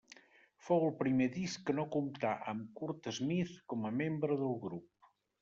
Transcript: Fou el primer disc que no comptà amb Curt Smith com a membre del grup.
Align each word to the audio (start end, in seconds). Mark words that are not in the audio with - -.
Fou 0.69 0.85
el 0.85 0.95
primer 1.01 1.27
disc 1.35 1.61
que 1.67 1.75
no 1.81 1.85
comptà 1.97 2.31
amb 2.55 2.81
Curt 2.81 3.11
Smith 3.19 3.53
com 3.75 3.87
a 3.93 3.93
membre 4.01 4.41
del 4.43 4.59
grup. 4.67 5.15